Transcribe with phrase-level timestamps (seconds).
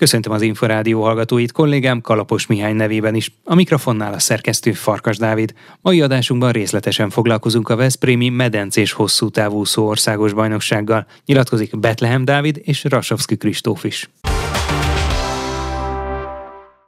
[0.00, 3.32] Köszöntöm az Inforádió hallgatóit, kollégám Kalapos Mihály nevében is.
[3.44, 5.54] A mikrofonnál a szerkesztő Farkas Dávid.
[5.80, 11.06] Mai adásunkban részletesen foglalkozunk a Veszprémi medencés hosszú távú szó országos bajnoksággal.
[11.24, 14.10] Nyilatkozik Betlehem Dávid és Rasovski Kristóf is.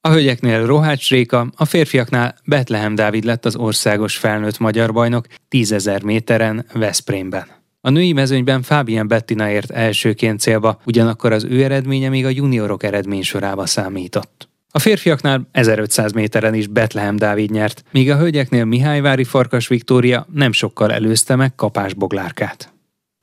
[0.00, 6.04] A hölgyeknél Rohács Réka, a férfiaknál Betlehem Dávid lett az országos felnőtt magyar bajnok 10.000
[6.04, 7.61] méteren Veszprémben.
[7.84, 12.82] A női mezőnyben Fábián Bettina ért elsőként célba, ugyanakkor az ő eredménye még a juniorok
[12.82, 14.48] eredmény sorába számított.
[14.70, 20.52] A férfiaknál 1500 méteren is Betlehem Dávid nyert, míg a hölgyeknél Mihályvári Farkas Viktória nem
[20.52, 22.72] sokkal előzte meg Kapás Boglárkát.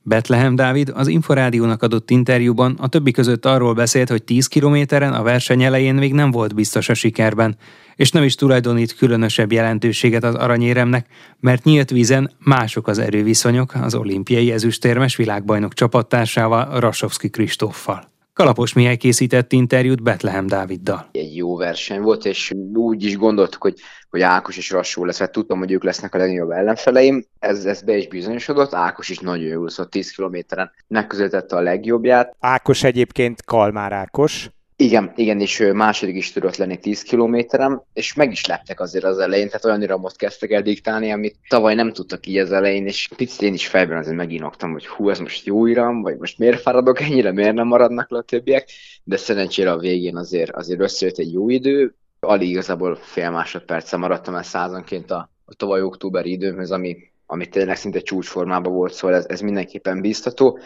[0.02, 5.22] Betlehem Dávid az Inforádiónak adott interjúban a többi között arról beszélt, hogy 10 kilométeren a
[5.22, 7.56] verseny elején még nem volt biztos a sikerben,
[8.00, 11.06] és nem is tulajdonít különösebb jelentőséget az aranyéremnek,
[11.40, 18.10] mert nyílt vízen mások az erőviszonyok az olimpiai ezüstérmes világbajnok csapattársával, Rasovski Kristóffal.
[18.32, 21.08] Kalapos Mihály készített interjút Betlehem Dáviddal.
[21.12, 23.74] Egy jó verseny volt, és úgy is gondoltuk, hogy,
[24.10, 27.24] hogy Ákos és Rassó lesz, mert tudtam, hogy ők lesznek a legnagyobb ellenfeleim.
[27.38, 32.36] Ez, ez be is bizonyosodott, Ákos is nagyon jó úszott 10 kilométeren, megközelítette a legjobbját.
[32.38, 38.30] Ákos egyébként Kalmár Ákos, igen, igen, és második is tudott lenni 10 kilométerem, és meg
[38.30, 42.26] is leptek azért az elején, tehát olyan iramot kezdtek el diktálni, amit tavaly nem tudtak
[42.26, 45.66] így az elején, és picit én is fejben azért meginoktam, hogy hú, ez most jó
[45.66, 48.68] iram, vagy most miért fáradok ennyire, miért nem maradnak le a többiek,
[49.04, 54.34] de szerencsére a végén azért, azért összejött egy jó idő, alig igazából fél másodperccel maradtam
[54.34, 59.26] el százanként a, a tavaly októberi időmhöz, ami, ami tényleg szinte csúcsformában volt, szóval ez,
[59.28, 60.58] ez mindenképpen biztató.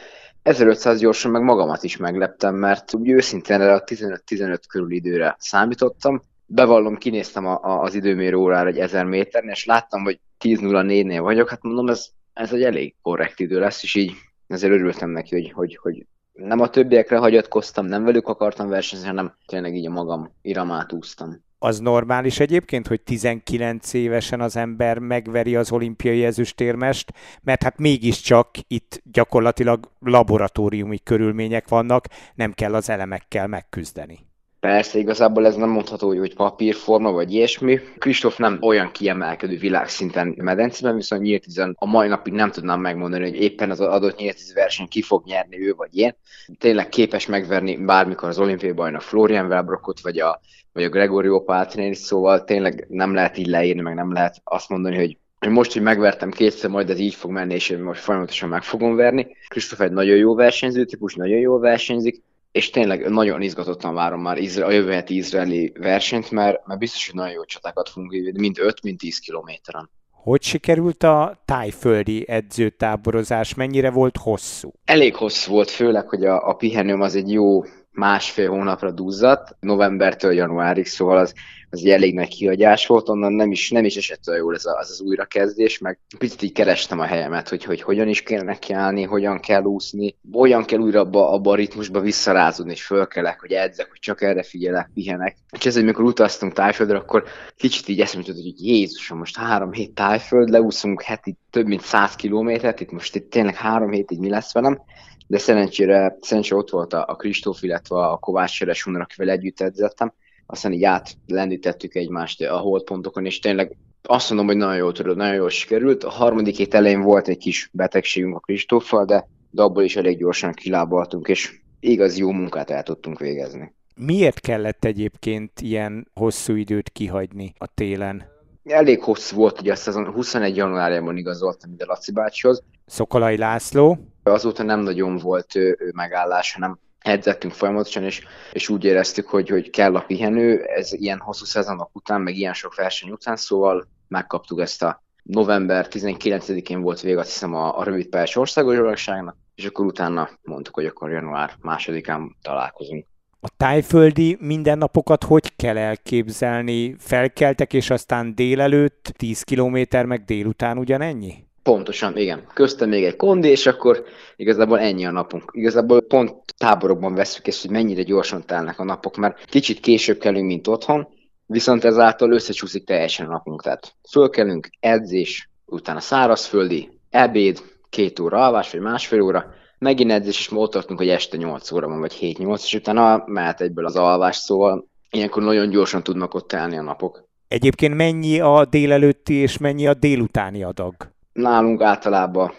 [0.44, 6.22] 1500 gyorsan meg magamat is megleptem, mert úgy őszintén erre a 15-15 körül időre számítottam.
[6.46, 11.48] Bevallom, kinéztem a, a, az időmérő órára egy 1000 méteren, és láttam, hogy 10.04-nél vagyok,
[11.48, 14.12] hát mondom, ez, ez egy elég korrekt idő lesz, és így
[14.46, 19.34] ezért örültem neki, hogy, hogy, hogy nem a többiekre hagyatkoztam, nem velük akartam versenyezni, hanem
[19.46, 25.56] tényleg így a magam iramát úsztam az normális egyébként, hogy 19 évesen az ember megveri
[25.56, 33.46] az olimpiai ezüstérmest, mert hát mégiscsak itt gyakorlatilag laboratóriumi körülmények vannak, nem kell az elemekkel
[33.46, 34.18] megküzdeni.
[34.64, 37.80] Persze, igazából ez nem mondható, hogy papírforma vagy ilyesmi.
[37.98, 41.44] Kristóf nem olyan kiemelkedő világszinten medencében, viszont nyílt
[41.74, 45.66] a mai napig nem tudnám megmondani, hogy éppen az adott nyílt verseny ki fog nyerni
[45.66, 46.16] ő vagy én.
[46.58, 50.40] Tényleg képes megverni bármikor az olimpiai bajnok Florian Welbrockot, vagy a,
[50.72, 54.96] vagy a Gregorio Pátrinét, szóval tényleg nem lehet így leírni, meg nem lehet azt mondani,
[54.96, 58.48] hogy hogy most, hogy megvertem kétszer, majd ez így fog menni, és én most folyamatosan
[58.48, 59.36] meg fogom verni.
[59.48, 62.22] Kristóf egy nagyon jó versenyző típus, nagyon jó versenyzik,
[62.54, 67.14] és tényleg nagyon izgatottan várom már a jövő heti izraeli versenyt, mert, mert biztos, hogy
[67.14, 69.90] nagyon jó csatákat fogunk írni, mind 5, mind 10 kilométeren.
[70.10, 73.54] Hogy sikerült a tájföldi edzőtáborozás?
[73.54, 74.72] Mennyire volt hosszú?
[74.84, 80.32] Elég hosszú volt, főleg, hogy a, a pihenőm az egy jó másfél hónapra duzzadt, novembertől
[80.32, 81.34] januárig, szóval az,
[81.74, 84.64] az egy elég nagy kihagyás volt, onnan nem is, nem is esett olyan jól ez
[84.64, 89.02] az, az újrakezdés, meg picit így kerestem a helyemet, hogy, hogy hogyan is kell nekiállni,
[89.02, 93.88] hogyan kell úszni, hogyan kell újra abba, abba a ritmusba visszarázódni, és fölkelek, hogy edzek,
[93.88, 95.36] hogy csak erre figyelek, pihenek.
[95.58, 97.24] És ez, amikor utaztunk tájföldre, akkor
[97.56, 102.14] kicsit így eszembe jutott, hogy Jézusom, most három hét tájföld, leúszunk heti több mint száz
[102.14, 104.82] kilométert, itt most itt tényleg három hétig mi lesz velem,
[105.26, 110.12] de szerencsére, szerencsére ott volt a, a Kristóf, illetve a Kovács Seres akivel együtt edzettem,
[110.46, 115.34] aztán így átlendítettük egymást a holdpontokon, és tényleg azt mondom, hogy nagyon jól tudod, nagyon
[115.34, 116.04] jól sikerült.
[116.04, 120.18] A harmadik hét elején volt egy kis betegségünk a Kristóffal, de, de abból is elég
[120.18, 123.74] gyorsan kilábaltunk, és igaz jó munkát el tudtunk végezni.
[123.96, 128.32] Miért kellett egyébként ilyen hosszú időt kihagyni a télen?
[128.64, 132.62] Elég hosszú volt, hogy azt azon 21 januárjában igazoltam ide Laci bácsihoz.
[132.86, 133.98] Szokolai László.
[134.22, 138.22] Azóta nem nagyon volt ő, ő megállás, hanem edzettünk folyamatosan, és,
[138.52, 142.52] és úgy éreztük, hogy, hogy kell a pihenő, ez ilyen hosszú szezonok után, meg ilyen
[142.52, 147.84] sok verseny után, szóval megkaptuk ezt a november 19-én volt vége, azt hiszem, a, a
[147.84, 153.06] rövid pályás országos bajnokságnak, és akkor utána mondtuk, hogy akkor január másodikán találkozunk.
[153.40, 156.96] A tájföldi mindennapokat hogy kell elképzelni?
[156.98, 161.43] Felkeltek, és aztán délelőtt 10 kilométer, meg délután ugyanennyi?
[161.64, 162.46] Pontosan, igen.
[162.54, 164.04] Köztem még egy kondi, és akkor
[164.36, 165.50] igazából ennyi a napunk.
[165.52, 170.46] Igazából pont táborokban veszük ezt, hogy mennyire gyorsan telnek a napok, mert kicsit később kellünk,
[170.46, 171.08] mint otthon,
[171.46, 173.62] viszont ezáltal összecsúszik teljesen a napunk.
[173.62, 180.50] Tehát fölkelünk, edzés, utána szárazföldi, ebéd, két óra alvás, vagy másfél óra, megint edzés, és
[180.52, 184.36] ott tartunk, hogy este 8 óra van, vagy 7-8, és utána mehet egyből az alvás,
[184.36, 187.28] szóval ilyenkor nagyon gyorsan tudnak ott telni a napok.
[187.48, 191.13] Egyébként mennyi a délelőtti és mennyi a délutáni adag?
[191.34, 192.52] Nálunk általában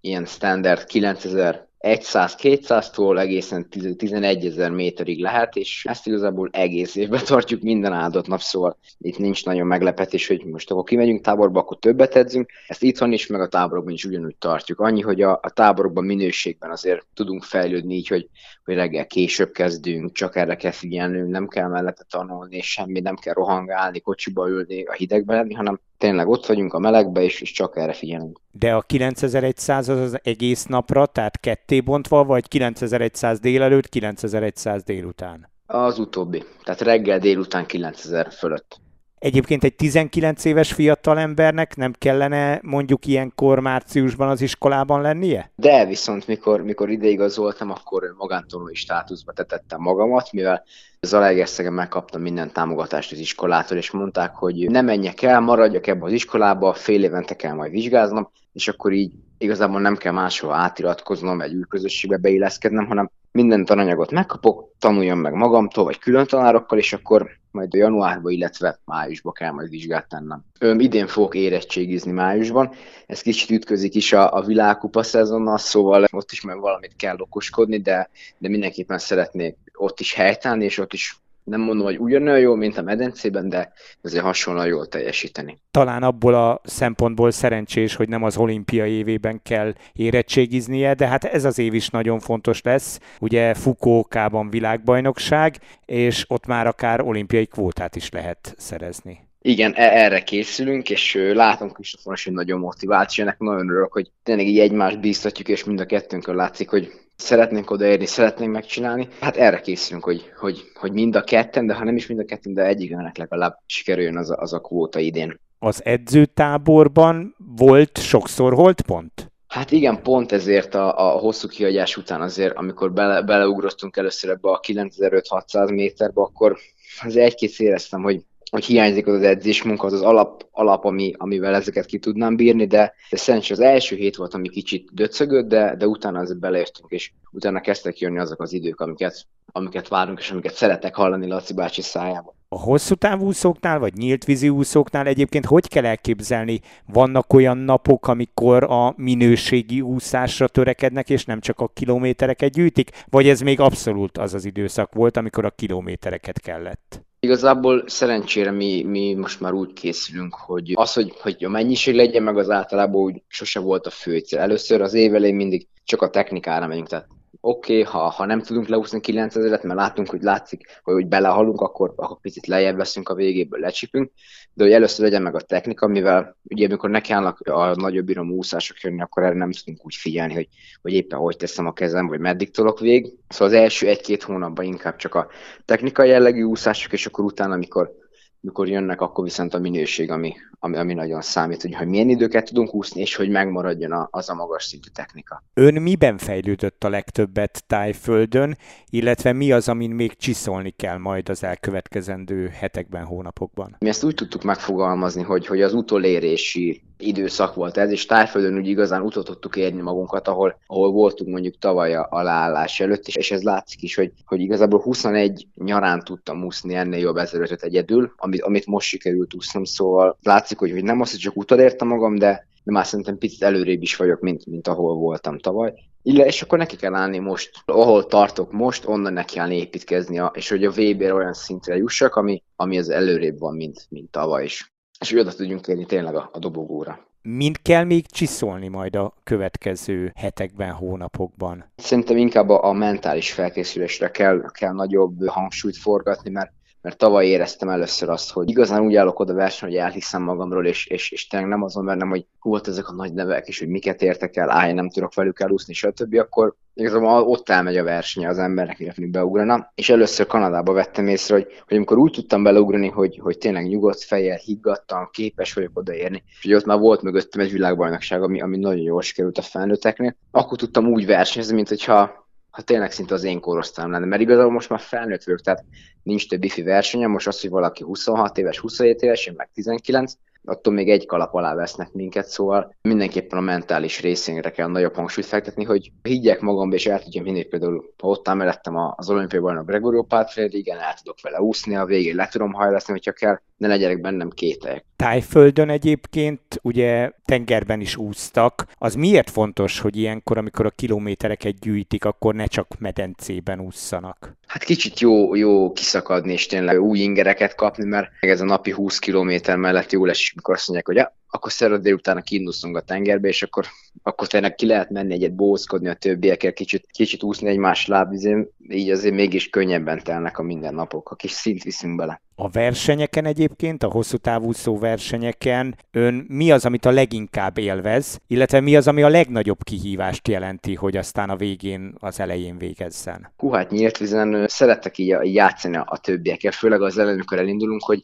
[0.00, 7.62] ilyen standard 9000 100-200-tól egészen 11 ezer méterig lehet, és ezt igazából egész évben tartjuk
[7.62, 12.16] minden áldott nap, szóval itt nincs nagyon meglepetés, hogy most akkor kimegyünk táborba, akkor többet
[12.16, 12.50] edzünk.
[12.66, 14.80] Ezt itthon is, meg a táborokban is ugyanúgy tartjuk.
[14.80, 18.28] Annyi, hogy a, a táborokban minőségben azért tudunk fejlődni így, hogy,
[18.64, 23.34] hogy reggel később kezdünk, csak erre kell figyelnünk, nem kell mellette tanulni, semmi, nem kell
[23.34, 27.76] rohangálni, kocsiba ülni, a hidegben lenni, hanem tényleg ott vagyunk a melegbe, és, és csak
[27.76, 28.40] erre figyelünk.
[28.50, 35.50] De a 9100 az az egész napra, tehát ketté bontva, vagy 9100 délelőtt, 9100 délután?
[35.66, 36.42] Az utóbbi.
[36.64, 38.80] Tehát reggel délután 9000 fölött.
[39.22, 45.50] Egyébként egy 19 éves fiatal embernek nem kellene mondjuk ilyenkor márciusban az iskolában lennie?
[45.56, 50.64] De viszont mikor, mikor ideigazoltam, akkor magántanulói státuszba tetettem magamat, mivel
[51.00, 56.12] Zalaegerszegen megkaptam minden támogatást az iskolától, és mondták, hogy ne menjek el, maradjak ebbe az
[56.12, 61.52] iskolába, fél évente kell majd vizsgáznom, és akkor így igazából nem kell máshol átiratkoznom, egy
[61.52, 67.74] űrközösségbe beilleszkednem, hanem minden tananyagot megkapok, tanuljam meg magamtól, vagy külön tanárokkal, és akkor majd
[67.74, 70.44] a januárban, illetve májusban kell majd vizsgát tennem.
[70.58, 72.72] Ön idén fogok érettségizni májusban,
[73.06, 77.80] ez kicsit ütközik is a, a világkupa szezonnal, szóval ott is meg valamit kell okoskodni,
[77.80, 82.54] de, de mindenképpen szeretnék ott is helytállni, és ott is nem mondom, hogy ugyanolyan jó,
[82.54, 83.72] mint a medencében, de
[84.02, 85.58] azért hasonlóan jól teljesíteni.
[85.70, 91.44] Talán abból a szempontból szerencsés, hogy nem az olimpia évében kell érettségiznie, de hát ez
[91.44, 93.00] az év is nagyon fontos lesz.
[93.20, 99.30] Ugye Fukuokában világbajnokság, és ott már akár olimpiai kvótát is lehet szerezni.
[99.44, 104.10] Igen, e- erre készülünk, és látom Kristófon hogy nagyon motivált, és ennek nagyon örülök, hogy
[104.22, 106.92] tényleg így egymást bíztatjuk, és mind a kettőnkön látszik, hogy
[107.22, 109.08] szeretnénk odaérni, szeretnénk megcsinálni.
[109.20, 112.24] Hát erre készülünk, hogy, hogy, hogy mind a ketten, de ha nem is mind a
[112.24, 115.40] ketten, de egyiknek legalább sikerüljön az a, az a kvóta idén.
[115.58, 119.32] Az edzőtáborban volt sokszor holdpont?
[119.52, 124.50] Hát igen, pont ezért a, a hosszú kihagyás után azért, amikor bele, beleugrottunk először ebbe
[124.50, 126.58] a 9500 méterbe, akkor
[127.02, 131.54] az egy-két éreztem, hogy hogy hiányzik az, az edzésmunka, az az alap, alap ami, amivel
[131.54, 135.74] ezeket ki tudnám bírni, de, de szerintem az első hét volt, ami kicsit döcögött, de,
[135.76, 140.30] de utána azért beleértünk, és utána kezdtek jönni azok az idők, amiket, amiket várunk, és
[140.30, 142.34] amiket szeretek hallani Laci bácsi szájába.
[142.48, 146.60] A hosszú távúszóknál, vagy nyílt vízi úszóknál egyébként hogy kell elképzelni?
[146.86, 152.90] Vannak olyan napok, amikor a minőségi úszásra törekednek, és nem csak a kilométereket gyűjtik?
[153.10, 157.02] Vagy ez még abszolút az az időszak volt, amikor a kilométereket kellett?
[157.24, 162.22] Igazából szerencsére mi, mi most már úgy készülünk, hogy az, hogy, hogy a mennyiség legyen,
[162.22, 164.38] meg az általában úgy sose volt a fő cél.
[164.38, 167.06] Először az év elején mindig csak a technikára megyünk, tehát
[167.44, 171.60] oké, okay, ha, ha nem tudunk leúszni 9000-et, mert látunk, hogy látszik, hogy, hogy belehalunk,
[171.60, 174.10] akkor, akkor picit lejjebb veszünk a végéből, lecsipünk,
[174.54, 178.80] de hogy először legyen meg a technika, mivel ugye amikor nekiállnak a nagyobb irom úszások
[178.80, 180.48] jönni, akkor erre nem tudunk úgy figyelni, hogy,
[180.82, 183.12] hogy éppen hogy teszem a kezem, vagy meddig tolok vég.
[183.28, 185.28] Szóval az első egy-két hónapban inkább csak a
[185.64, 188.01] technikai jellegű úszások, és akkor utána, amikor
[188.42, 192.44] mikor jönnek, akkor viszont a minőség, ami, ami, ami nagyon számít, hogy, hogy milyen időket
[192.44, 195.42] tudunk úszni, és hogy megmaradjon az a magas szintű technika.
[195.54, 198.56] Ön miben fejlődött a legtöbbet tájföldön,
[198.90, 203.76] illetve mi az, amin még csiszolni kell majd az elkövetkezendő hetekben, hónapokban?
[203.78, 208.68] Mi ezt úgy tudtuk megfogalmazni, hogy, hogy az utolérési időszak volt ez, és tájföldön úgy
[208.68, 213.30] igazán utat tudtuk érni magunkat, ahol, ahol voltunk mondjuk tavaly a aláállás előtt, és, és
[213.30, 218.42] ez látszik is, hogy, hogy igazából 21 nyarán tudtam úszni ennél jobb ezelőttet egyedül, amit,
[218.42, 222.14] amit most sikerült úsznom, szóval látszik, hogy, hogy nem az, hogy csak utat értem magam,
[222.14, 225.72] de, de már szerintem picit előrébb is vagyok, mint, mint ahol voltam tavaly.
[226.02, 230.48] Ille, és akkor neki kell állni most, ahol tartok most, onnan neki kell építkezni, és
[230.48, 234.71] hogy a Weber olyan szintre jussak, ami, ami az előrébb van, mint, mint tavaly is
[235.02, 237.06] és hogy oda tudjunk érni tényleg a, a dobogóra.
[237.22, 241.64] Mind kell még csiszolni majd a következő hetekben, hónapokban?
[241.76, 246.52] Szerintem inkább a, a mentális felkészülésre kell, kell nagyobb hangsúlyt forgatni, mert
[246.82, 250.86] mert tavaly éreztem először azt, hogy igazán úgy állok oda verseny, hogy elhiszem magamról, és,
[250.86, 254.02] és, és tényleg nem azon bennem, hogy volt ezek a nagy nevek, és hogy miket
[254.02, 258.38] értek el, állj, nem tudok velük elúszni, stb., akkor igazából ott elmegy a verseny az
[258.38, 259.72] embernek, illetve beugrana.
[259.74, 264.02] És először Kanadába vettem észre, hogy, hogy amikor úgy tudtam beleugrani, hogy, hogy tényleg nyugodt
[264.02, 268.56] fejjel, higgadtan, képes vagyok odaérni, és hogy ott már volt mögöttem egy világbajnokság, ami, ami
[268.56, 272.21] nagyon jól sikerült a felnőtteknél, akkor tudtam úgy versenyezni, mint hogyha
[272.52, 275.64] ha tényleg szinte az én korosztályom lenne, mert igazából most már felnőtt vagyok, tehát
[276.02, 280.12] nincs több ifi versenye, most az, hogy valaki 26 éves, 27 éves, én meg 19,
[280.44, 285.26] attól még egy kalap alá vesznek minket, szóval mindenképpen a mentális részénre kell nagyobb hangsúlyt
[285.26, 289.66] fektetni, hogy higgyek magamba, és el tudjam hinni, például ha ott mellettem az olimpiai bajnok
[289.66, 293.68] Gregorio Pátfred, igen, el tudok vele úszni, a végén le tudom hajlászni, hogyha kell, ne
[293.68, 294.84] legyenek bennem kételyek.
[294.96, 298.66] Tájföldön egyébként ugye tengerben is úsztak.
[298.78, 304.36] Az miért fontos, hogy ilyenkor, amikor a kilométereket gyűjtik, akkor ne csak medencében ússzanak?
[304.52, 308.98] Hát kicsit jó, jó kiszakadni és tényleg új ingereket kapni, mert ez a napi 20
[308.98, 313.28] kilométer mellett jó lesz, mikor azt mondják, hogy ja, akkor szerda délután kiindulszunk a tengerbe,
[313.28, 313.66] és akkor,
[314.02, 318.90] akkor tényleg ki lehet menni egyet bózkodni a többiekkel, kicsit, kicsit úszni egymás lábvizén, így
[318.90, 322.20] azért mégis könnyebben telnek a mindennapok, a kis szint viszünk bele.
[322.34, 328.60] A versenyeken egyébként, a hosszú távúszó versenyeken ön mi az, amit a leginkább élvez, illetve
[328.60, 333.32] mi az, ami a legnagyobb kihívást jelenti, hogy aztán a végén, az elején végezzen?
[333.36, 338.00] Hú, hát nyílt vizen szeretek így játszani a többiekkel, főleg az elején, amikor elindulunk, hogy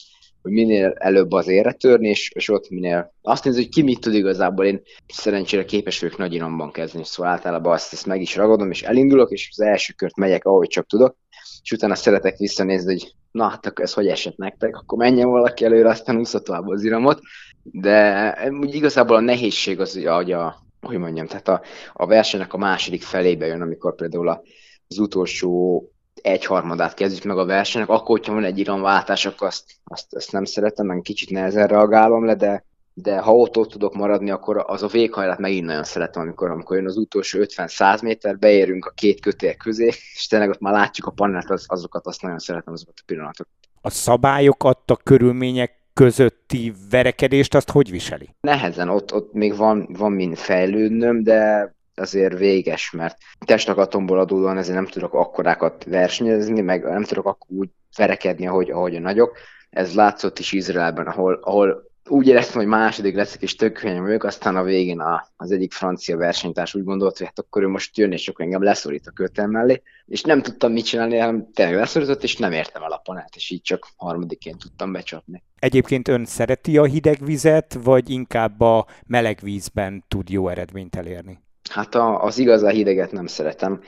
[0.49, 4.00] hogy minél előbb az érre törni, és, és ott minél azt nézni, hogy ki mit
[4.00, 4.64] tud igazából.
[4.64, 8.83] Én szerencsére képes vagyok nagy inomban kezdeni, szóval általában azt, ezt meg is ragadom, és
[8.83, 11.17] elindulok, és az első kört megyek, ahogy csak tudok,
[11.62, 15.64] és utána szeretek visszanézni, hogy na hát akkor ez hogy esett nektek, akkor menjen valaki
[15.64, 17.21] előre, aztán úszza tovább az iramot.
[17.62, 21.62] De úgy igazából a nehézség az, hogy a, hogy mondjam, tehát a,
[21.93, 24.43] a versenynek a második felébe jön, amikor például a,
[24.88, 25.83] az utolsó
[26.23, 30.45] egyharmadát kezdjük meg a versenynek, akkor, hogyha van egy iramváltás, akkor azt, azt, azt nem
[30.45, 34.83] szeretem, meg kicsit nehezen reagálom le, de, de ha ott, ott tudok maradni, akkor az
[34.83, 39.21] a véghajlát megint nagyon szeretem, amikor, amikor jön az utolsó 50-100 méter, beérünk a két
[39.21, 42.95] kötél közé, és tényleg ott már látjuk a panelt, az, azokat azt nagyon szeretem, azokat
[42.97, 43.53] a pillanatokat.
[43.81, 48.35] A szabályok adta körülmények közötti verekedést azt hogy viseli?
[48.41, 54.76] Nehezen, ott, ott még van, van mind fejlődnöm, de azért véges, mert testakatomból adódóan ezért
[54.76, 59.37] nem tudok akkorákat versenyezni, meg nem tudok akkor úgy verekedni, ahogy, ahogy a nagyok.
[59.71, 64.25] Ez látszott is Izraelben, ahol, ahol úgy éreztem, hogy második leszek, és tök könnyű vagyok,
[64.25, 67.97] aztán a végén a, az egyik francia versenytárs úgy gondolt, hogy hát akkor ő most
[67.97, 71.75] jön, és akkor engem leszorít a kötelem mellé, és nem tudtam mit csinálni, hanem tényleg
[71.75, 75.43] leszorított, és nem értem el a panelt, és így csak harmadiként tudtam becsapni.
[75.59, 81.38] Egyébként ön szereti a hideg vizet, vagy inkább a meleg vízben tud jó eredményt elérni?
[81.69, 83.81] Hát a, az igazán hideget nem szeretem.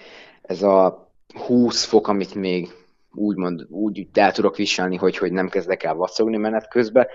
[0.43, 1.09] Ez a
[1.47, 2.69] 20 fok, amit még
[3.13, 7.07] úgymond úgy el tudok viselni, hogy, hogy nem kezdek el vacogni menet közben,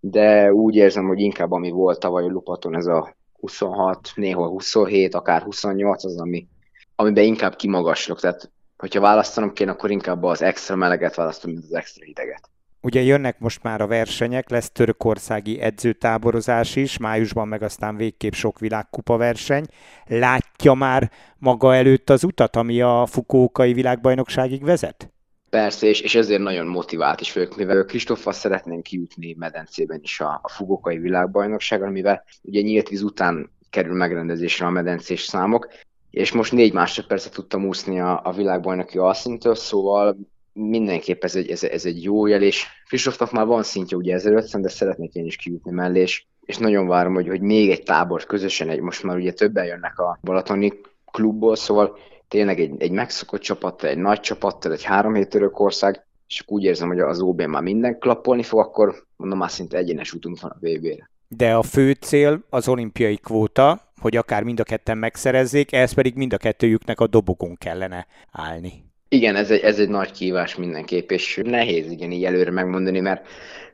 [0.00, 5.14] de úgy érzem, hogy inkább ami volt tavaly a Lupaton, ez a 26, néhol 27,
[5.14, 6.48] akár 28 az, ami,
[6.96, 8.20] amiben inkább kimagaslok.
[8.20, 12.50] Tehát, hogyha választanom kéne, akkor inkább az extra meleget választom, mint az extra hideget.
[12.82, 18.58] Ugye jönnek most már a versenyek, lesz törökországi edzőtáborozás is, májusban meg aztán végképp sok
[18.58, 19.64] világkupa verseny.
[20.06, 25.12] Látja már maga előtt az utat, ami a Fukókai világbajnokságig vezet?
[25.50, 30.40] Persze, és, és ezért nagyon motivált is vagyok, mivel Kristoffal szeretnénk kijutni medencében is a,
[30.42, 35.68] a Fugókai világbajnokságon, mivel ugye nyílt víz után kerül megrendezésre a medencés számok,
[36.10, 40.16] és most négy másodpercet tudtam úszni a, a világbajnoki alszintől, szóval
[40.52, 44.62] mindenképp ez egy, ez, ez egy jó jel, és Kristófnak már van szintje ugye 1500,
[44.62, 48.24] de szeretnék én is kijutni mellé, és, és nagyon várom, hogy, hogy még egy tábor
[48.24, 50.72] közösen, egy, most már ugye többen jönnek a Balatoni
[51.10, 56.42] klubból, szóval tényleg egy, egy megszokott csapattal, egy nagy csapattal, egy három hét Törökország, és
[56.46, 60.40] úgy érzem, hogy az ob már minden klappolni fog, akkor mondom már szinte egyenes útunk
[60.40, 61.10] van a VB-re.
[61.28, 66.14] De a fő cél az olimpiai kvóta, hogy akár mind a ketten megszerezzék, ez pedig
[66.14, 68.89] mind a kettőjüknek a dobogón kellene állni.
[69.12, 73.26] Igen, ez egy, ez egy nagy kívás mindenképp, és nehéz igen így előre megmondani, mert,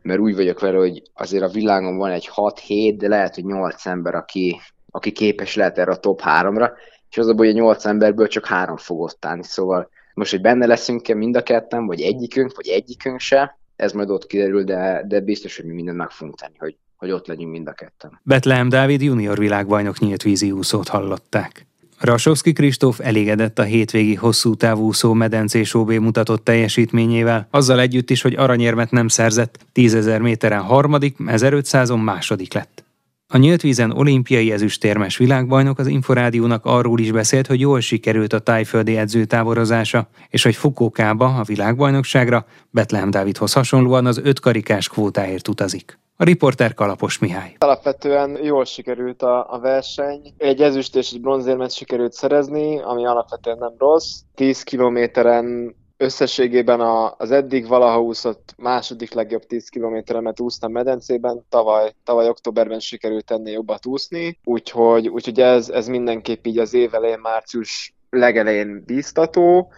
[0.02, 3.86] mert úgy vagyok vele, hogy azért a világon van egy 6-7, de lehet, hogy 8
[3.86, 6.70] ember, aki, aki képes lehet erre a top 3-ra,
[7.10, 10.30] és az a baj, hogy a 8 emberből csak három fog ott állni, szóval most,
[10.30, 14.64] hogy benne leszünk-e mind a ketten, vagy egyikünk, vagy egyikünk se, ez majd ott kiderül,
[14.64, 17.72] de, de biztos, hogy mi mindent meg fogunk tenni, hogy, hogy ott legyünk mind a
[17.72, 18.20] ketten.
[18.22, 21.66] Betlehem Dávid junior világbajnok nyílt vízi úszót hallották.
[21.98, 28.34] Rasowski Kristóf elégedett a hétvégi hosszú távúszó medencés OB mutatott teljesítményével, azzal együtt is, hogy
[28.34, 32.84] aranyérmet nem szerzett, 10.000 méteren harmadik, 1500-on második lett.
[33.28, 38.38] A nyílt vízen olimpiai ezüstérmes világbajnok az Inforádiónak arról is beszélt, hogy jól sikerült a
[38.38, 45.48] tájföldi edző távorozása, és hogy Fukókába, a világbajnokságra Betlehem Dávidhoz hasonlóan az öt karikás kvótáért
[45.48, 45.98] utazik.
[46.18, 47.56] A riporter Kalapos Mihály.
[47.58, 50.34] Alapvetően jól sikerült a, a verseny.
[50.36, 54.20] Egy ezüst és egy bronzérmet sikerült szerezni, ami alapvetően nem rossz.
[54.34, 56.80] 10 kilométeren összességében
[57.18, 63.52] az eddig valaha úszott második legjobb 10 kilométeremet úsztam medencében, tavaly, tavaly októberben sikerült ennél
[63.52, 69.72] jobbat úszni, úgyhogy, úgyhogy ez, ez mindenképp így az év elején, március legelején bíztató,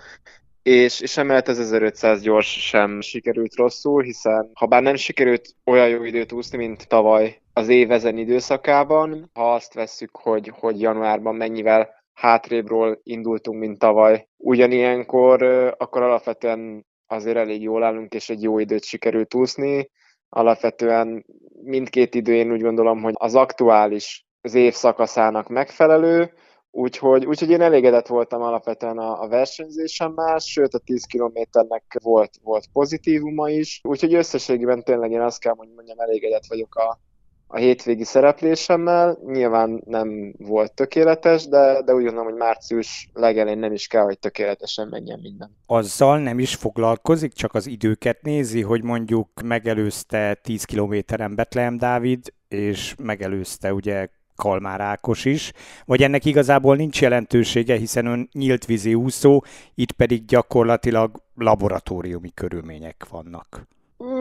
[0.69, 5.89] és, és emellett az 1500 gyors sem sikerült rosszul, hiszen ha bár nem sikerült olyan
[5.89, 11.35] jó időt úszni, mint tavaly az év ezen időszakában, ha azt vesszük, hogy, hogy januárban
[11.35, 15.43] mennyivel hátrébről indultunk, mint tavaly, ugyanilyenkor,
[15.79, 19.91] akkor alapvetően azért elég jól állunk, és egy jó időt sikerült úszni.
[20.29, 21.25] alapvetően
[21.63, 26.33] mindkét idő én úgy gondolom, hogy az aktuális az év szakaszának megfelelő,
[26.71, 32.67] Úgyhogy, úgyhogy én elégedett voltam alapvetően a, a versenyzésemmel, sőt a 10 kilométernek volt, volt
[32.73, 36.99] pozitívuma is, úgyhogy összességében tényleg én azt kell, hogy mondjam, elégedett vagyok a,
[37.47, 39.19] a hétvégi szereplésemmel.
[39.27, 44.19] Nyilván nem volt tökéletes, de, de úgy gondolom, hogy március legelején nem is kell, hogy
[44.19, 45.57] tökéletesen menjen minden.
[45.67, 52.33] Azzal nem is foglalkozik, csak az időket nézi, hogy mondjuk megelőzte 10 kilométeren Betlehem Dávid,
[52.49, 55.52] és megelőzte ugye Kalmár Ákos is,
[55.85, 59.42] vagy ennek igazából nincs jelentősége, hiszen ön nyílt vízi úszó,
[59.75, 63.66] itt pedig gyakorlatilag laboratóriumi körülmények vannak.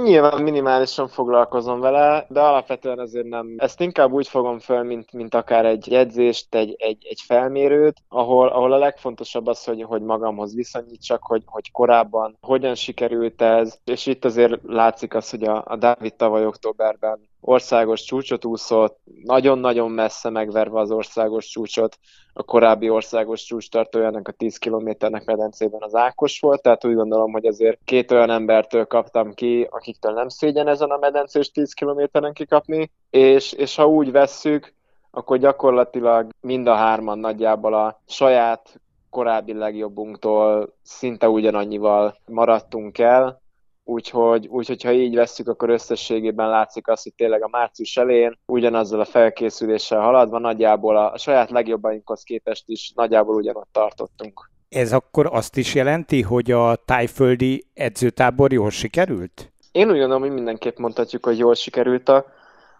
[0.04, 3.56] Nyilván minimálisan foglalkozom vele, de alapvetően azért nem.
[3.58, 8.48] Ezt inkább úgy fogom föl, mint, mint akár egy jegyzést, egy, egy, egy felmérőt, ahol,
[8.48, 14.06] ahol a legfontosabb az, hogy, hogy magamhoz viszonyítsak, hogy, hogy korábban hogyan sikerült ez, és
[14.06, 20.30] itt azért látszik az, hogy a, a Dávid tavaly októberben országos csúcsot úszott, nagyon-nagyon messze
[20.30, 21.98] megverve az országos csúcsot,
[22.34, 27.32] a korábbi országos csúcs tartójának a 10 kilométernek medencében az Ákos volt, tehát úgy gondolom,
[27.32, 32.34] hogy azért két olyan embertől kaptam ki, akiktől nem szégyen ezen a medencés 10 kilométeren
[32.34, 34.74] kikapni, és, és ha úgy vesszük,
[35.12, 43.42] akkor gyakorlatilag mind a hárman nagyjából a saját korábbi legjobbunktól szinte ugyanannyival maradtunk el,
[43.90, 49.00] Úgyhogy, úgyhogy ha így vesszük, akkor összességében látszik az, hogy tényleg a március elején ugyanazzal
[49.00, 54.50] a felkészüléssel haladva nagyjából a, a saját legjobbainkhoz képest is nagyjából ugyanott tartottunk.
[54.70, 59.52] Ez akkor azt is jelenti, hogy a tájföldi edzőtábor jól sikerült?
[59.72, 62.26] Én úgy gondolom, hogy mindenképp mondhatjuk, hogy jól sikerült a,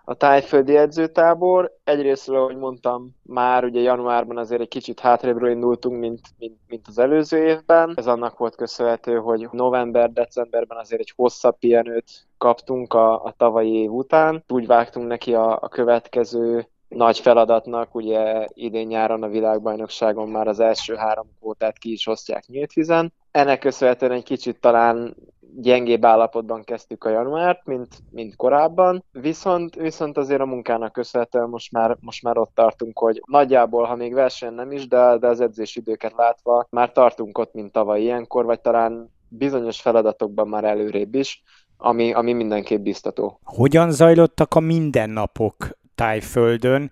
[0.10, 1.78] a tájföldi edzőtábor.
[1.84, 7.00] Egyrészt, ahogy mondtam, már ugye januárban azért egy kicsit hátrébről indultunk, mint, mint, mint az
[7.00, 7.94] előző évben.
[7.96, 13.92] Ez annak volt köszönhető, hogy november-decemberben azért egy hosszabb pihenőt kaptunk a, a tavalyi év
[13.92, 14.44] után.
[14.48, 20.60] Úgy vágtunk neki a, a következő nagy feladatnak, ugye idén nyáron a világbajnokságon már az
[20.60, 23.14] első három kvótát ki is osztják nyílt vizen.
[23.32, 25.16] Ennek köszönhetően egy kicsit talán
[25.62, 31.72] gyengébb állapotban kezdtük a januárt, mint, mint korábban, viszont, viszont azért a munkának köszönhetően most
[31.72, 35.42] már, most már ott tartunk, hogy nagyjából, ha még verseny nem is, de, de az
[35.42, 41.44] edzésidőket látva már tartunk ott, mint tavaly ilyenkor, vagy talán bizonyos feladatokban már előrébb is,
[41.78, 43.40] ami, ami mindenképp biztató.
[43.44, 45.56] Hogyan zajlottak a mindennapok
[45.96, 46.92] Tájföldön?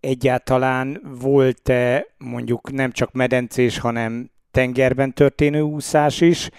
[0.00, 6.50] Egyáltalán volt-e mondjuk nem csak medencés, hanem tengerben történő úszás is,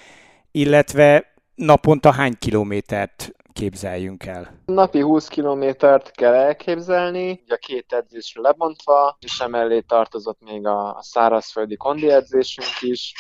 [0.52, 4.62] illetve naponta hány kilométert képzeljünk el?
[4.66, 11.76] Napi 20 kilométert kell elképzelni, a két edzésre lebontva, és emellé tartozott még a szárazföldi
[11.76, 13.14] kondi edzésünk is,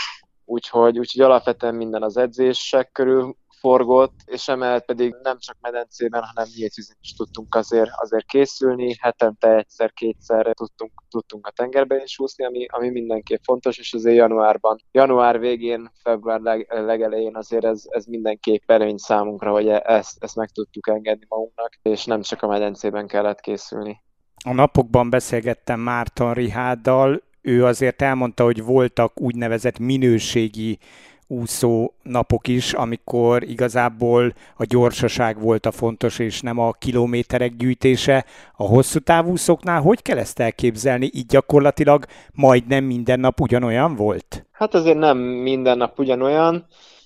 [0.45, 6.49] úgyhogy, úgyhogy alapvetően minden az edzések körül forgott, és emellett pedig nem csak medencében, hanem
[6.55, 12.65] nyílt is tudtunk azért, azért készülni, hetente egyszer-kétszer tudtunk, tudtunk a tengerben is úszni, ami,
[12.65, 18.71] ami mindenképp fontos, és azért januárban, január végén, február leg, legelején azért ez, ez mindenképp
[18.71, 23.39] előny számunkra, hogy ezt, ezt meg tudtuk engedni magunknak, és nem csak a medencében kellett
[23.39, 24.01] készülni.
[24.45, 30.79] A napokban beszélgettem Márton Riháddal, ő azért elmondta, hogy voltak úgynevezett minőségi
[31.27, 38.25] úszó napok is, amikor igazából a gyorsaság volt a fontos, és nem a kilométerek gyűjtése.
[38.55, 41.09] A hosszú távúszóknál hogy kell ezt elképzelni?
[41.13, 44.45] Így gyakorlatilag majdnem minden nap ugyanolyan volt?
[44.51, 46.65] Hát azért nem minden nap ugyanolyan.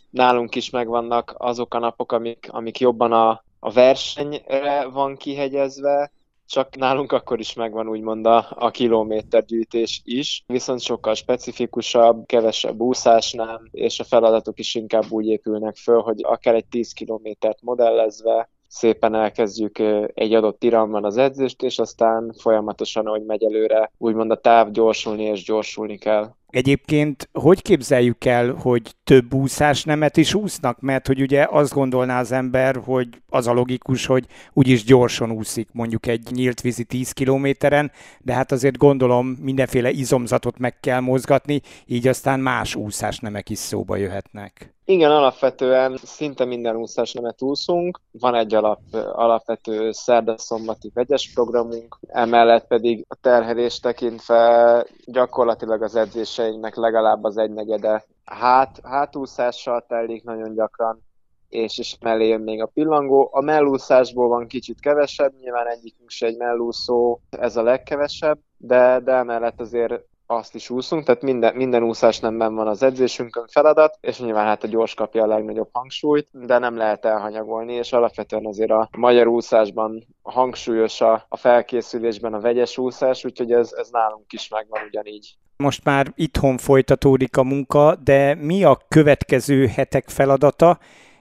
[0.09, 6.11] Nálunk is megvannak azok a napok, amik, amik jobban a, a versenyre van kihegyezve,
[6.51, 13.61] csak nálunk akkor is megvan úgymond a, a kilométergyűjtés is, viszont sokkal specifikusabb, kevesebb úszásnál,
[13.71, 19.15] és a feladatok is inkább úgy épülnek föl, hogy akár egy 10 kilométert modellezve, szépen
[19.15, 19.79] elkezdjük
[20.13, 25.23] egy adott iramban az edzést, és aztán folyamatosan, ahogy megy előre, úgymond a táv gyorsulni
[25.23, 26.35] és gyorsulni kell.
[26.51, 30.79] Egyébként hogy képzeljük el, hogy több úszás nemet is úsznak?
[30.79, 35.69] Mert hogy ugye azt gondolná az ember, hogy az a logikus, hogy úgyis gyorsan úszik
[35.73, 41.61] mondjuk egy nyílt vízi 10 kilométeren, de hát azért gondolom mindenféle izomzatot meg kell mozgatni,
[41.85, 44.73] így aztán más úszás nemek is szóba jöhetnek.
[44.85, 47.99] Igen, alapvetően szinte minden úszás nemet úszunk.
[48.11, 48.79] Van egy alap,
[49.13, 55.95] alapvető szerda-szombati vegyes programunk, emellett pedig a terhelés tekintve gyakorlatilag az
[56.41, 61.03] edzéseinknek legalább az egynegyede hát, hátúszással telik nagyon gyakran,
[61.49, 63.29] és, és mellé jön még a pillangó.
[63.31, 69.11] A mellúszásból van kicsit kevesebb, nyilván egyikünk se egy mellúszó, ez a legkevesebb, de, de
[69.11, 74.19] emellett azért azt is úszunk, tehát minden, minden úszás nemben van az edzésünkön feladat, és
[74.19, 78.71] nyilván hát a gyors kapja a legnagyobb hangsúlyt, de nem lehet elhanyagolni, és alapvetően azért
[78.71, 84.47] a magyar úszásban hangsúlyos a, a felkészülésben a vegyes úszás, úgyhogy ez, ez nálunk is
[84.49, 85.35] megvan ugyanígy.
[85.61, 90.79] Most már itthon folytatódik a munka, de mi a következő hetek feladata,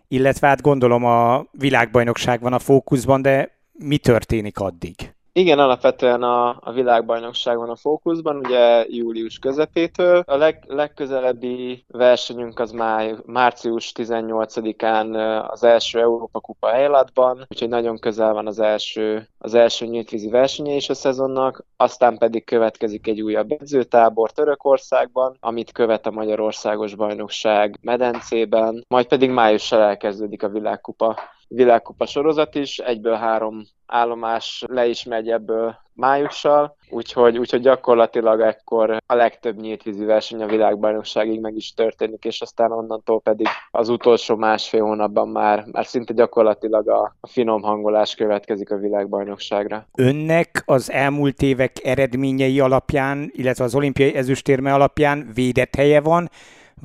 [0.08, 5.14] illetve hát gondolom a világbajnogság van a fókuszban, de mi történik addig?
[5.32, 10.22] Igen, alapvetően a, a világbajnokság a fókuszban, ugye július közepétől.
[10.26, 17.98] A leg, legközelebbi versenyünk az máj, március 18-án az első Európa Kupa Eilatban, úgyhogy nagyon
[17.98, 23.20] közel van az első, az első nyíltvízi versenye is a szezonnak, aztán pedig következik egy
[23.20, 31.18] újabb edzőtábor Törökországban, amit követ a Magyarországos Bajnokság medencében, majd pedig májussal elkezdődik a világkupa
[31.54, 38.96] világkupa sorozat is, egyből három állomás le is megy ebből májussal, úgyhogy, úgyhogy gyakorlatilag ekkor
[39.06, 43.88] a legtöbb nyílt vízi verseny a világbajnokságig meg is történik, és aztán onnantól pedig az
[43.88, 49.86] utolsó másfél hónapban már, már szinte gyakorlatilag a, a finom hangolás következik a világbajnokságra.
[49.94, 56.30] Önnek az elmúlt évek eredményei alapján, illetve az olimpiai ezüstérme alapján védett helye van,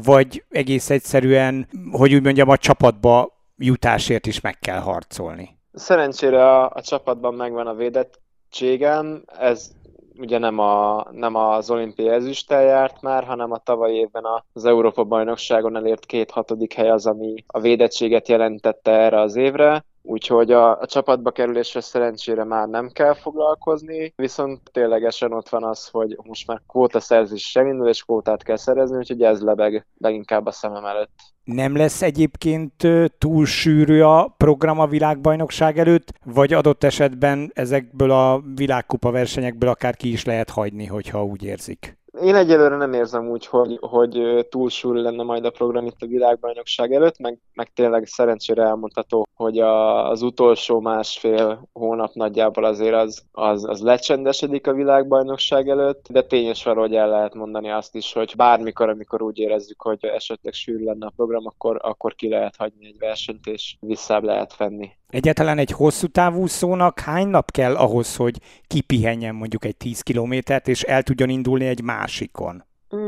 [0.04, 5.58] vagy egész egyszerűen, hogy úgy mondjam, a csapatba jutásért is meg kell harcolni.
[5.74, 9.72] Szerencsére a, a csapatban megvan a védettségem, ez
[10.18, 15.04] ugye nem, a, nem az olimpiai ezüsttel járt már, hanem a tavaly évben az Európa
[15.04, 19.86] bajnokságon elért két hatodik hely az, ami a védettséget jelentette erre az évre.
[20.08, 25.88] Úgyhogy a, a csapatba kerülésre szerencsére már nem kell foglalkozni, viszont ténylegesen ott van az,
[25.88, 30.46] hogy most már kvóta szerzés sem indul, és kvótát kell szerezni, úgyhogy ez lebeg leginkább
[30.46, 31.34] a szemem előtt.
[31.44, 32.74] Nem lesz egyébként
[33.18, 39.96] túl sűrű a program a világbajnokság előtt, vagy adott esetben ezekből a világkupa versenyekből akár
[39.96, 41.98] ki is lehet hagyni, hogyha úgy érzik?
[42.22, 46.94] Én egyelőre nem érzem úgy, hogy, hogy túlsúly lenne majd a program itt a világbajnokság
[46.94, 53.24] előtt, meg, meg tényleg szerencsére elmondható, hogy a, az utolsó másfél hónap nagyjából azért az,
[53.32, 58.34] az, az lecsendesedik a világbajnokság előtt, de tényes hogy el lehet mondani azt is, hogy
[58.36, 62.86] bármikor, amikor úgy érezzük, hogy esetleg sűrű lenne a program, akkor, akkor ki lehet hagyni
[62.86, 64.90] egy versenyt, és visszább lehet fenni.
[65.10, 70.68] Egyáltalán egy hosszú távú szónak hány nap kell ahhoz, hogy kipihenjen mondjuk egy 10 kilométert,
[70.68, 72.64] és el tudjon indulni egy másikon?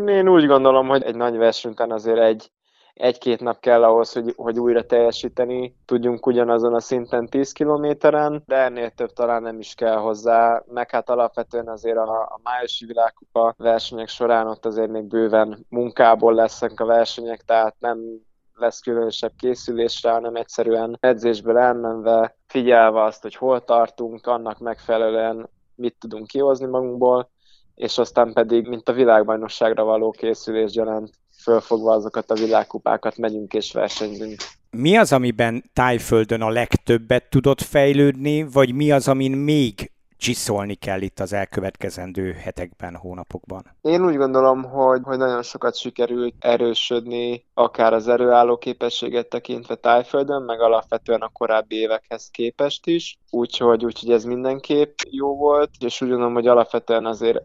[0.07, 2.51] Én úgy gondolom, hogy egy nagy verseny után azért egy,
[2.93, 8.55] egy-két nap kell ahhoz, hogy, hogy újra teljesíteni tudjunk ugyanazon a szinten 10 kilométeren, de
[8.55, 13.53] ennél több talán nem is kell hozzá, meg hát alapvetően azért a, a májusi világkupa
[13.57, 17.99] versenyek során ott azért még bőven munkából lesznek a versenyek, tehát nem
[18.57, 25.95] lesz különösebb készülésre, hanem egyszerűen edzésből elmenve, figyelve azt, hogy hol tartunk, annak megfelelően mit
[25.99, 27.29] tudunk kihozni magunkból,
[27.75, 31.09] és aztán pedig, mint a világbajnokságra való készülés gyanánt,
[31.41, 34.35] fölfogva azokat a világkupákat megyünk és versenyzünk.
[34.69, 41.01] Mi az, amiben Tájföldön a legtöbbet tudott fejlődni, vagy mi az, amin még csiszolni kell
[41.01, 43.75] itt az elkövetkezendő hetekben, hónapokban?
[43.81, 50.41] Én úgy gondolom, hogy, hogy nagyon sokat sikerült erősödni, akár az erőálló képességet tekintve Tájföldön,
[50.41, 56.09] meg alapvetően a korábbi évekhez képest is, úgyhogy, úgyhogy ez mindenképp jó volt, és úgy
[56.09, 57.41] gondolom, hogy alapvetően azért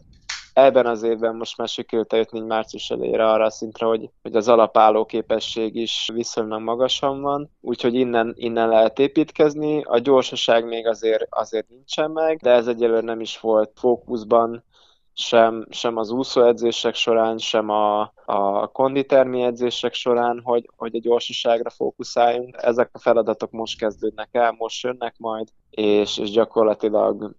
[0.53, 4.49] ebben az évben most már sikerült eljutni március elejére arra a szintre, hogy, hogy az
[4.49, 9.83] alapálló képesség is viszonylag magasan van, úgyhogy innen, innen lehet építkezni.
[9.83, 14.65] A gyorsaság még azért, azért nincsen meg, de ez egyelőre nem is volt fókuszban,
[15.15, 21.71] sem, sem az úszóedzések során, sem a, a konditermi edzések során, hogy, hogy a gyorsaságra
[21.71, 22.57] fókuszáljunk.
[22.61, 27.35] Ezek a feladatok most kezdődnek el, most jönnek majd, és, és gyakorlatilag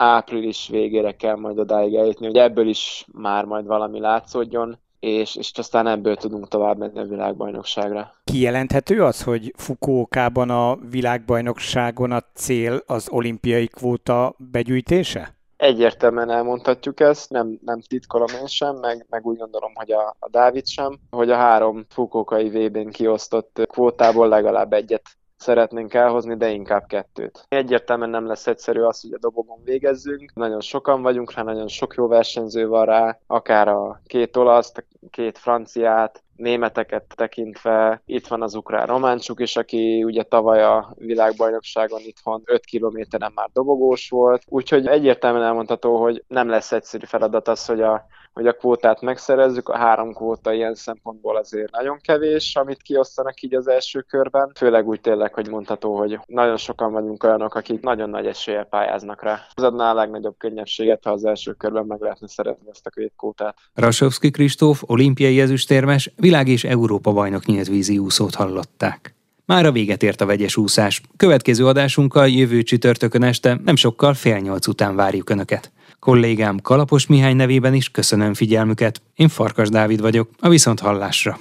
[0.00, 5.52] április végére kell majd odáig eljutni, hogy ebből is már majd valami látszódjon, és, és
[5.54, 8.14] aztán ebből tudunk tovább menni a világbajnokságra.
[8.24, 15.34] Kijelenthető az, hogy Fukuokában a világbajnokságon a cél az olimpiai kvóta begyűjtése?
[15.56, 20.28] Egyértelműen elmondhatjuk ezt, nem, nem titkolom én sem, meg, meg úgy gondolom, hogy a, a
[20.30, 25.02] Dávid sem, hogy a három Fukuokai VB-n kiosztott kvótából legalább egyet
[25.40, 27.44] szeretnénk elhozni, de inkább kettőt.
[27.48, 30.34] Egyértelműen nem lesz egyszerű az, hogy a dobogon végezzünk.
[30.34, 35.38] Nagyon sokan vagyunk rá, nagyon sok jó versenyző van rá, akár a két olaszt, két
[35.38, 42.42] franciát, németeket tekintve itt van az ukrán románcsuk is, aki ugye tavaly a világbajnokságon itthon
[42.44, 47.80] 5 kilométeren már dobogós volt, úgyhogy egyértelműen elmondható, hogy nem lesz egyszerű feladat az, hogy
[47.80, 49.68] a hogy a kvótát megszerezzük.
[49.68, 54.52] A három kvóta ilyen szempontból azért nagyon kevés, amit kiosztanak így az első körben.
[54.54, 59.22] Főleg úgy tényleg, hogy mondható, hogy nagyon sokan vagyunk olyanok, akik nagyon nagy eséllyel pályáznak
[59.22, 59.40] rá.
[59.54, 63.12] Ez adná a legnagyobb könnyebbséget, ha az első körben meg lehetne szerezni ezt a két
[63.16, 63.56] kvótát.
[63.74, 69.14] Rasovski Kristóf, olimpiai ezüstérmes, világ és Európa bajnok nyílt vízi úszót hallották.
[69.44, 71.00] Már a véget ért a vegyes úszás.
[71.16, 75.72] Következő adásunkkal jövő csütörtökön este nem sokkal fél nyolc után várjuk Önöket.
[76.00, 79.02] Kollégám Kalapos Mihály nevében is köszönöm figyelmüket.
[79.14, 81.40] Én Farkas Dávid vagyok, a Viszont Hallásra.